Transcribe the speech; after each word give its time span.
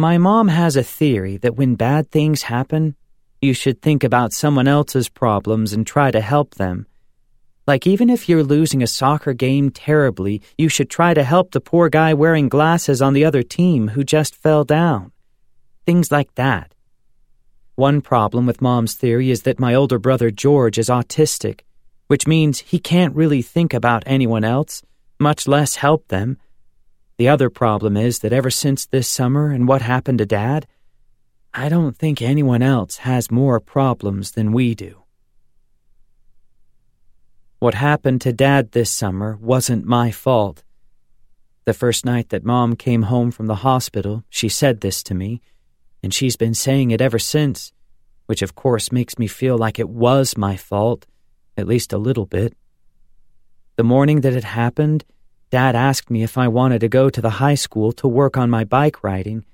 My 0.00 0.16
mom 0.16 0.48
has 0.48 0.76
a 0.76 0.82
theory 0.82 1.36
that 1.42 1.56
when 1.56 1.74
bad 1.74 2.10
things 2.10 2.44
happen, 2.44 2.96
you 3.42 3.52
should 3.52 3.82
think 3.82 4.02
about 4.02 4.32
someone 4.32 4.66
else's 4.66 5.10
problems 5.10 5.74
and 5.74 5.86
try 5.86 6.10
to 6.10 6.22
help 6.22 6.54
them. 6.54 6.86
Like, 7.66 7.86
even 7.86 8.08
if 8.08 8.26
you're 8.26 8.42
losing 8.42 8.82
a 8.82 8.86
soccer 8.86 9.34
game 9.34 9.68
terribly, 9.68 10.40
you 10.56 10.70
should 10.70 10.88
try 10.88 11.12
to 11.12 11.22
help 11.22 11.50
the 11.50 11.60
poor 11.60 11.90
guy 11.90 12.14
wearing 12.14 12.48
glasses 12.48 13.02
on 13.02 13.12
the 13.12 13.26
other 13.26 13.42
team 13.42 13.88
who 13.88 14.02
just 14.02 14.34
fell 14.34 14.64
down. 14.64 15.12
Things 15.84 16.10
like 16.10 16.34
that. 16.36 16.74
One 17.74 18.00
problem 18.00 18.46
with 18.46 18.62
Mom's 18.62 18.94
theory 18.94 19.30
is 19.30 19.42
that 19.42 19.60
my 19.60 19.74
older 19.74 19.98
brother 19.98 20.30
George 20.30 20.78
is 20.78 20.88
autistic, 20.88 21.60
which 22.06 22.26
means 22.26 22.60
he 22.60 22.78
can't 22.78 23.14
really 23.14 23.42
think 23.42 23.74
about 23.74 24.04
anyone 24.06 24.44
else, 24.44 24.82
much 25.18 25.46
less 25.46 25.76
help 25.76 26.08
them. 26.08 26.38
The 27.20 27.28
other 27.28 27.50
problem 27.50 27.98
is 27.98 28.20
that 28.20 28.32
ever 28.32 28.48
since 28.48 28.86
this 28.86 29.06
summer 29.06 29.50
and 29.50 29.68
what 29.68 29.82
happened 29.82 30.16
to 30.20 30.24
Dad, 30.24 30.66
I 31.52 31.68
don't 31.68 31.94
think 31.94 32.22
anyone 32.22 32.62
else 32.62 32.96
has 32.96 33.30
more 33.30 33.60
problems 33.60 34.30
than 34.30 34.52
we 34.52 34.74
do. 34.74 35.02
What 37.58 37.74
happened 37.74 38.22
to 38.22 38.32
Dad 38.32 38.72
this 38.72 38.90
summer 38.90 39.36
wasn't 39.38 39.84
my 39.84 40.10
fault. 40.10 40.62
The 41.66 41.74
first 41.74 42.06
night 42.06 42.30
that 42.30 42.46
Mom 42.46 42.74
came 42.74 43.02
home 43.02 43.30
from 43.30 43.48
the 43.48 43.56
hospital, 43.68 44.24
she 44.30 44.48
said 44.48 44.80
this 44.80 45.02
to 45.02 45.14
me, 45.14 45.42
and 46.02 46.14
she's 46.14 46.36
been 46.36 46.54
saying 46.54 46.90
it 46.90 47.02
ever 47.02 47.18
since, 47.18 47.70
which 48.24 48.40
of 48.40 48.54
course 48.54 48.90
makes 48.90 49.18
me 49.18 49.26
feel 49.26 49.58
like 49.58 49.78
it 49.78 49.90
was 49.90 50.38
my 50.38 50.56
fault, 50.56 51.04
at 51.54 51.68
least 51.68 51.92
a 51.92 51.98
little 51.98 52.24
bit. 52.24 52.56
The 53.76 53.84
morning 53.84 54.22
that 54.22 54.32
it 54.32 54.44
happened, 54.44 55.04
Dad 55.50 55.74
asked 55.74 56.10
me 56.10 56.22
if 56.22 56.38
I 56.38 56.48
wanted 56.48 56.80
to 56.80 56.88
go 56.88 57.10
to 57.10 57.20
the 57.20 57.30
high 57.30 57.56
school 57.56 57.92
to 57.92 58.08
work 58.08 58.36
on 58.36 58.50
my 58.50 58.64
bike 58.64 59.02
riding 59.02 59.44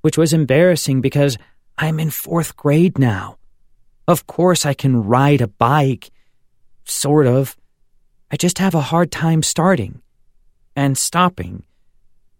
which 0.00 0.16
was 0.16 0.32
embarrassing 0.32 1.00
because 1.00 1.36
I'm 1.76 2.00
in 2.00 2.10
fourth 2.10 2.56
grade 2.56 2.98
now. 2.98 3.36
Of 4.08 4.26
course, 4.26 4.66
I 4.66 4.74
can 4.74 5.04
ride 5.04 5.40
a 5.40 5.48
bike. 5.48 6.10
Sort 6.84 7.26
of. 7.26 7.56
I 8.30 8.36
just 8.36 8.58
have 8.58 8.74
a 8.74 8.80
hard 8.80 9.10
time 9.10 9.42
starting 9.42 10.00
and 10.74 10.96
stopping. 10.96 11.64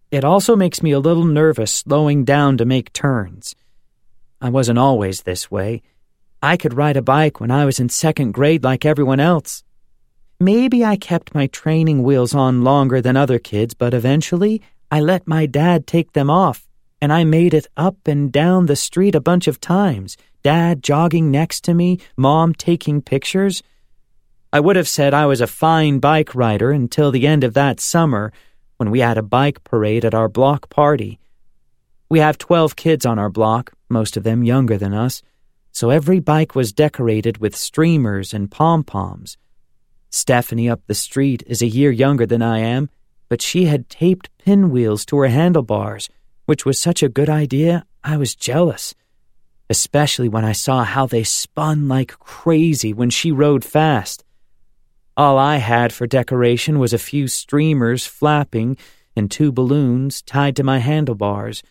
It 0.09 0.23
also 0.23 0.55
makes 0.55 0.83
me 0.83 0.91
a 0.91 0.99
little 0.99 1.23
nervous 1.23 1.71
slowing 1.71 2.25
down 2.25 2.57
to 2.57 2.65
make 2.65 2.91
turns. 2.91 3.55
I 4.41 4.49
wasn't 4.49 4.79
always 4.79 5.21
this 5.21 5.49
way. 5.51 5.81
I 6.41 6.57
could 6.57 6.73
ride 6.73 6.97
a 6.97 7.01
bike 7.01 7.39
when 7.39 7.51
I 7.51 7.65
was 7.65 7.79
in 7.79 7.89
second 7.89 8.33
grade 8.33 8.63
like 8.63 8.83
everyone 8.83 9.19
else. 9.19 9.63
Maybe 10.41 10.83
I 10.83 10.95
kept 10.95 11.35
my 11.35 11.45
training 11.45 12.01
wheels 12.01 12.33
on 12.33 12.63
longer 12.63 12.99
than 12.99 13.15
other 13.15 13.37
kids, 13.37 13.75
but 13.75 13.93
eventually 13.93 14.59
I 14.89 14.99
let 14.99 15.27
my 15.27 15.45
dad 15.45 15.85
take 15.85 16.13
them 16.13 16.31
off 16.31 16.67
and 16.99 17.13
I 17.13 17.23
made 17.25 17.53
it 17.53 17.67
up 17.77 18.07
and 18.07 18.31
down 18.31 18.65
the 18.65 18.75
street 18.75 19.13
a 19.13 19.21
bunch 19.21 19.47
of 19.47 19.61
times, 19.61 20.17
Dad 20.41 20.81
jogging 20.81 21.29
next 21.29 21.63
to 21.65 21.75
me, 21.75 21.99
Mom 22.17 22.55
taking 22.55 23.03
pictures. 23.03 23.61
I 24.51 24.59
would 24.59 24.77
have 24.77 24.87
said 24.87 25.13
I 25.13 25.27
was 25.27 25.41
a 25.41 25.45
fine 25.45 25.99
bike 25.99 26.33
rider 26.33 26.71
until 26.71 27.11
the 27.11 27.27
end 27.27 27.43
of 27.43 27.53
that 27.53 27.79
summer 27.79 28.33
when 28.77 28.89
we 28.89 29.01
had 29.01 29.19
a 29.19 29.23
bike 29.23 29.63
parade 29.63 30.05
at 30.05 30.15
our 30.15 30.27
block 30.27 30.71
party. 30.71 31.19
We 32.09 32.17
have 32.17 32.39
12 32.39 32.75
kids 32.75 33.05
on 33.05 33.19
our 33.19 33.29
block, 33.29 33.73
most 33.89 34.17
of 34.17 34.23
them 34.23 34.43
younger 34.43 34.79
than 34.79 34.95
us, 34.95 35.21
so 35.71 35.91
every 35.91 36.19
bike 36.19 36.55
was 36.55 36.73
decorated 36.73 37.37
with 37.37 37.55
streamers 37.55 38.33
and 38.33 38.49
pom 38.49 38.83
poms. 38.83 39.37
Stephanie 40.11 40.69
up 40.69 40.81
the 40.85 40.93
street 40.93 41.41
is 41.47 41.63
a 41.63 41.67
year 41.67 41.89
younger 41.89 42.27
than 42.27 42.43
I 42.43 42.59
am, 42.59 42.89
but 43.29 43.41
she 43.41 43.65
had 43.65 43.89
taped 43.89 44.29
pinwheels 44.37 45.05
to 45.05 45.17
her 45.17 45.27
handlebars 45.27 46.09
which 46.51 46.65
was 46.65 46.77
such 46.77 47.01
a 47.01 47.07
good 47.07 47.29
idea, 47.29 47.85
I 48.03 48.17
was 48.17 48.35
jealous, 48.35 48.93
especially 49.69 50.27
when 50.27 50.43
I 50.43 50.51
saw 50.51 50.83
how 50.83 51.05
they 51.05 51.23
spun 51.23 51.87
like 51.87 52.19
crazy 52.19 52.93
when 52.93 53.09
she 53.09 53.31
rode 53.31 53.63
fast. 53.63 54.25
All 55.15 55.37
I 55.37 55.57
had 55.57 55.93
for 55.93 56.07
decoration 56.07 56.77
was 56.77 56.91
a 56.91 56.97
few 56.97 57.29
streamers 57.29 58.05
flapping 58.05 58.75
and 59.15 59.31
two 59.31 59.53
balloons 59.53 60.21
tied 60.21 60.57
to 60.57 60.63
my 60.63 60.79
handlebars, 60.79 61.63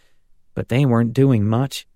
but 0.55 0.71
they 0.71 0.87
weren't 0.87 1.13
doing 1.13 1.47
much. 1.47 1.87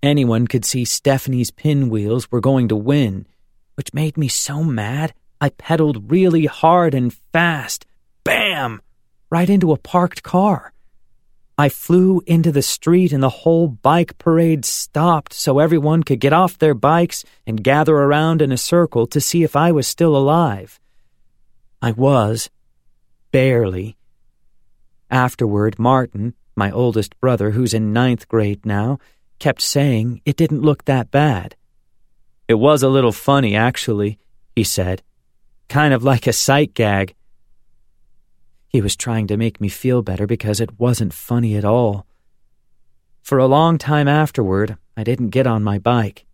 Anyone 0.00 0.46
could 0.46 0.64
see 0.64 0.84
Stephanie's 0.84 1.50
pinwheels 1.50 2.30
were 2.30 2.40
going 2.40 2.68
to 2.68 2.76
win, 2.76 3.26
which 3.78 3.94
made 3.94 4.16
me 4.16 4.26
so 4.26 4.64
mad 4.64 5.14
I 5.40 5.50
pedaled 5.50 6.10
really 6.10 6.46
hard 6.46 6.94
and 6.94 7.14
fast. 7.32 7.86
Bam! 8.24 8.82
Right 9.30 9.48
into 9.48 9.70
a 9.70 9.78
parked 9.78 10.24
car. 10.24 10.72
I 11.56 11.68
flew 11.68 12.20
into 12.26 12.50
the 12.50 12.60
street 12.60 13.12
and 13.12 13.22
the 13.22 13.28
whole 13.28 13.68
bike 13.68 14.18
parade 14.18 14.64
stopped 14.64 15.32
so 15.32 15.60
everyone 15.60 16.02
could 16.02 16.18
get 16.18 16.32
off 16.32 16.58
their 16.58 16.74
bikes 16.74 17.24
and 17.46 17.62
gather 17.62 17.94
around 17.94 18.42
in 18.42 18.50
a 18.50 18.56
circle 18.56 19.06
to 19.06 19.20
see 19.20 19.44
if 19.44 19.54
I 19.54 19.70
was 19.70 19.86
still 19.86 20.16
alive. 20.16 20.80
I 21.80 21.92
was. 21.92 22.50
Barely. 23.30 23.96
Afterward, 25.08 25.78
Martin, 25.78 26.34
my 26.56 26.72
oldest 26.72 27.18
brother, 27.20 27.52
who's 27.52 27.74
in 27.74 27.92
ninth 27.92 28.26
grade 28.26 28.66
now, 28.66 28.98
kept 29.38 29.62
saying 29.62 30.20
it 30.24 30.36
didn't 30.36 30.62
look 30.62 30.84
that 30.86 31.12
bad. 31.12 31.54
It 32.48 32.54
was 32.54 32.82
a 32.82 32.88
little 32.88 33.12
funny, 33.12 33.54
actually, 33.54 34.18
he 34.56 34.64
said. 34.64 35.02
Kind 35.68 35.92
of 35.92 36.02
like 36.02 36.26
a 36.26 36.32
sight 36.32 36.72
gag. 36.72 37.14
He 38.68 38.80
was 38.80 38.96
trying 38.96 39.26
to 39.26 39.36
make 39.36 39.60
me 39.60 39.68
feel 39.68 40.02
better 40.02 40.26
because 40.26 40.58
it 40.58 40.80
wasn't 40.80 41.12
funny 41.12 41.56
at 41.56 41.64
all. 41.64 42.06
For 43.22 43.36
a 43.36 43.46
long 43.46 43.76
time 43.76 44.08
afterward, 44.08 44.78
I 44.96 45.04
didn't 45.04 45.28
get 45.28 45.46
on 45.46 45.62
my 45.62 45.78
bike. 45.78 46.24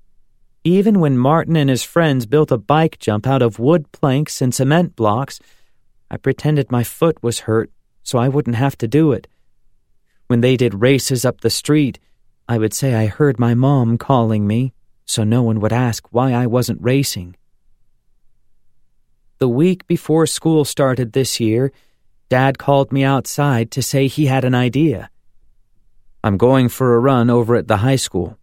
Even 0.62 1.00
when 1.00 1.18
Martin 1.18 1.56
and 1.56 1.68
his 1.68 1.82
friends 1.82 2.26
built 2.26 2.52
a 2.52 2.58
bike 2.58 2.98
jump 3.00 3.26
out 3.26 3.42
of 3.42 3.58
wood 3.58 3.90
planks 3.90 4.40
and 4.40 4.54
cement 4.54 4.94
blocks, 4.94 5.40
I 6.10 6.16
pretended 6.16 6.70
my 6.70 6.84
foot 6.84 7.20
was 7.22 7.40
hurt 7.40 7.70
so 8.04 8.18
I 8.18 8.28
wouldn't 8.28 8.56
have 8.56 8.78
to 8.78 8.86
do 8.86 9.10
it. 9.10 9.26
When 10.28 10.42
they 10.42 10.56
did 10.56 10.80
races 10.80 11.24
up 11.24 11.40
the 11.40 11.50
street, 11.50 11.98
I 12.48 12.58
would 12.58 12.72
say 12.72 12.94
I 12.94 13.06
heard 13.06 13.38
my 13.40 13.54
mom 13.54 13.98
calling 13.98 14.46
me, 14.46 14.72
so 15.04 15.24
no 15.24 15.42
one 15.42 15.60
would 15.60 15.72
ask 15.72 16.06
why 16.10 16.32
I 16.32 16.46
wasn't 16.46 16.82
racing. 16.82 17.36
The 19.38 19.48
week 19.48 19.86
before 19.86 20.26
school 20.26 20.64
started 20.64 21.12
this 21.12 21.40
year, 21.40 21.72
Dad 22.28 22.58
called 22.58 22.92
me 22.92 23.04
outside 23.04 23.70
to 23.72 23.82
say 23.82 24.06
he 24.06 24.26
had 24.26 24.44
an 24.44 24.54
idea. 24.54 25.10
I'm 26.22 26.38
going 26.38 26.68
for 26.68 26.94
a 26.94 27.00
run 27.00 27.28
over 27.28 27.54
at 27.54 27.68
the 27.68 27.78
high 27.78 27.96
school. 27.96 28.38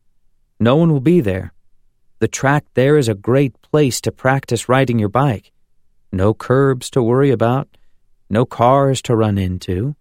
No 0.59 0.75
one 0.75 0.91
will 0.91 0.99
be 0.99 1.21
there. 1.21 1.53
The 2.19 2.27
track 2.27 2.65
there 2.75 2.97
is 2.97 3.07
a 3.07 3.15
great 3.15 3.59
place 3.63 3.99
to 4.01 4.11
practice 4.11 4.69
riding 4.69 4.99
your 4.99 5.09
bike. 5.09 5.51
No 6.11 6.33
curbs 6.35 6.89
to 6.91 7.01
worry 7.01 7.31
about, 7.31 7.67
no 8.29 8.45
cars 8.45 9.01
to 9.03 9.15
run 9.15 9.37
into. 9.37 9.95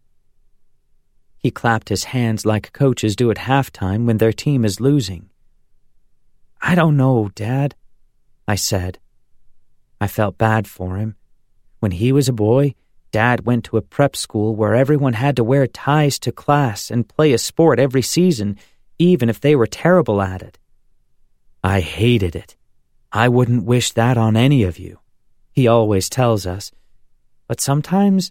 He 1.38 1.50
clapped 1.50 1.88
his 1.88 2.04
hands 2.04 2.44
like 2.44 2.74
coaches 2.74 3.16
do 3.16 3.30
at 3.30 3.38
halftime 3.38 4.04
when 4.04 4.18
their 4.18 4.32
team 4.32 4.66
is 4.66 4.80
losing. 4.80 5.30
I 6.60 6.74
don't 6.74 6.96
know, 6.96 7.30
Dad, 7.34 7.74
I 8.46 8.54
said. 8.54 8.98
I 10.00 10.06
felt 10.06 10.38
bad 10.38 10.66
for 10.66 10.96
him. 10.96 11.16
When 11.80 11.92
he 11.92 12.12
was 12.12 12.28
a 12.28 12.32
boy, 12.32 12.74
Dad 13.10 13.44
went 13.44 13.64
to 13.64 13.76
a 13.76 13.82
prep 13.82 14.14
school 14.14 14.54
where 14.54 14.74
everyone 14.74 15.14
had 15.14 15.36
to 15.36 15.44
wear 15.44 15.66
ties 15.66 16.18
to 16.20 16.30
class 16.30 16.90
and 16.90 17.08
play 17.08 17.32
a 17.32 17.38
sport 17.38 17.80
every 17.80 18.02
season, 18.02 18.56
even 18.98 19.28
if 19.28 19.40
they 19.40 19.56
were 19.56 19.66
terrible 19.66 20.22
at 20.22 20.42
it. 20.42 20.58
I 21.64 21.80
hated 21.80 22.36
it. 22.36 22.56
I 23.10 23.28
wouldn't 23.28 23.64
wish 23.64 23.92
that 23.92 24.16
on 24.16 24.36
any 24.36 24.62
of 24.62 24.78
you, 24.78 25.00
he 25.50 25.66
always 25.66 26.08
tells 26.08 26.46
us. 26.46 26.70
But 27.48 27.60
sometimes 27.60 28.30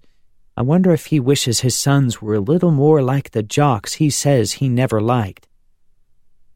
I 0.55 0.61
wonder 0.61 0.93
if 0.93 1.07
he 1.07 1.19
wishes 1.19 1.59
his 1.59 1.75
sons 1.75 2.21
were 2.21 2.35
a 2.35 2.39
little 2.39 2.71
more 2.71 3.01
like 3.01 3.31
the 3.31 3.43
jocks 3.43 3.95
he 3.95 4.09
says 4.09 4.53
he 4.53 4.69
never 4.69 5.01
liked. 5.01 5.48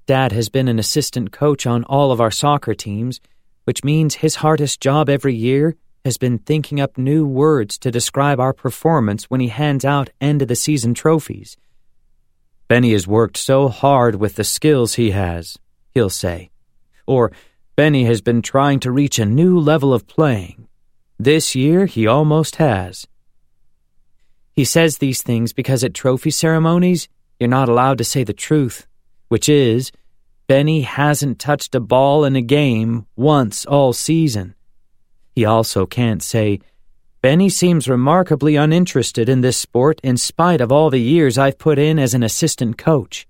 Dad 0.06 0.34
has 0.34 0.50
been 0.50 0.68
an 0.68 0.80
assistant 0.80 1.32
coach 1.32 1.66
on 1.66 1.86
all 1.86 2.12
of 2.12 2.20
our 2.20 2.32
soccer 2.32 2.74
teams, 2.74 3.22
which 3.64 3.84
means 3.84 4.16
his 4.16 4.36
hardest 4.36 4.82
job 4.82 5.10
every 5.10 5.34
year 5.34 5.76
has 6.04 6.18
been 6.18 6.38
thinking 6.38 6.82
up 6.82 6.98
new 6.98 7.26
words 7.26 7.78
to 7.78 7.90
describe 7.90 8.40
our 8.40 8.52
performance 8.52 9.30
when 9.30 9.40
he 9.40 9.48
hands 9.48 9.86
out 9.86 10.10
end 10.20 10.42
of 10.42 10.50
the 10.50 10.56
season 10.56 10.94
trophies. 10.94 11.56
Benny 12.68 12.92
has 12.92 13.08
worked 13.08 13.38
so 13.38 13.70
hard 13.70 14.16
with 14.16 14.36
the 14.36 14.44
skills 14.44 14.96
he 14.96 15.12
has, 15.12 15.58
he'll 15.92 16.10
say. 16.10 16.50
Or, 17.08 17.32
Benny 17.78 18.04
has 18.06 18.20
been 18.22 18.42
trying 18.42 18.82
to 18.82 18.92
reach 18.92 19.18
a 19.18 19.26
new 19.26 19.58
level 19.58 19.94
of 19.94 20.08
playing. 20.08 20.68
This 21.18 21.56
year, 21.56 21.86
he 21.86 22.06
almost 22.06 22.58
has. 22.58 23.08
He 24.52 24.66
says 24.66 24.98
these 24.98 25.24
things 25.24 25.54
because 25.54 25.84
at 25.84 25.94
trophy 25.94 26.32
ceremonies, 26.32 27.08
you're 27.40 27.48
not 27.48 27.70
allowed 27.70 27.98
to 28.00 28.04
say 28.04 28.24
the 28.24 28.34
truth, 28.34 28.86
which 29.34 29.50
is, 29.50 29.92
Benny 30.46 30.82
hasn't 30.82 31.40
touched 31.40 31.74
a 31.74 31.80
ball 31.80 32.24
in 32.24 32.36
a 32.36 32.42
game 32.60 33.08
once 33.16 33.66
all 33.66 33.92
season. 33.92 34.54
He 35.32 35.44
also 35.44 35.88
can't 35.88 36.22
say, 36.22 36.60
Benny 37.20 37.50
seems 37.50 37.90
remarkably 37.90 38.56
uninterested 38.56 39.28
in 39.28 39.42
this 39.42 39.58
sport 39.58 40.00
in 40.04 40.18
spite 40.18 40.62
of 40.62 40.72
all 40.72 40.92
the 40.92 41.02
years 41.02 41.40
I've 41.40 41.58
put 41.58 41.80
in 41.80 41.98
as 41.98 42.14
an 42.14 42.22
assistant 42.22 42.78
coach. 42.78 43.26